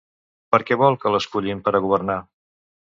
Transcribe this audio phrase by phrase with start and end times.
[0.55, 2.21] Per què vol que l'escullin per a governar?